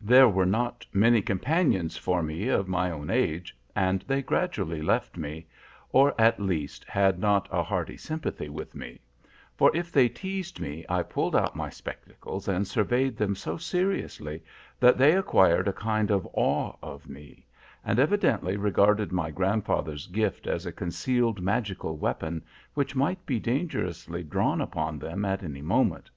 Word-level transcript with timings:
There 0.00 0.28
were 0.28 0.46
not 0.46 0.86
many 0.92 1.20
companions 1.22 1.96
for 1.96 2.22
me 2.22 2.46
of 2.46 2.68
my 2.68 2.88
own 2.92 3.10
age, 3.10 3.56
and 3.74 4.00
they 4.02 4.22
gradually 4.22 4.80
left 4.80 5.16
me, 5.16 5.48
or, 5.90 6.14
at 6.20 6.38
least, 6.38 6.84
had 6.84 7.18
not 7.18 7.48
a 7.50 7.64
hearty 7.64 7.96
sympathy 7.96 8.48
with 8.48 8.76
me; 8.76 9.00
for 9.56 9.72
if 9.74 9.90
they 9.90 10.08
teased 10.08 10.60
me 10.60 10.84
I 10.88 11.02
pulled 11.02 11.34
out 11.34 11.56
my 11.56 11.68
spectacles 11.68 12.46
and 12.46 12.64
surveyed 12.64 13.16
them 13.16 13.34
so 13.34 13.56
seriously 13.56 14.44
that 14.78 14.98
they 14.98 15.16
acquired 15.16 15.66
a 15.66 15.72
kind 15.72 16.12
of 16.12 16.28
awe 16.32 16.76
of 16.80 17.08
me, 17.08 17.44
and 17.84 17.98
evidently 17.98 18.56
regarded 18.56 19.10
my 19.10 19.32
grandfather's 19.32 20.06
gift 20.06 20.46
as 20.46 20.64
a 20.64 20.70
concealed 20.70 21.40
magical 21.42 21.96
weapon 21.96 22.44
which 22.74 22.94
might 22.94 23.26
be 23.26 23.40
dangerously 23.40 24.22
drawn 24.22 24.60
upon 24.60 25.00
them 25.00 25.24
at 25.24 25.42
any 25.42 25.60
moment. 25.60 26.08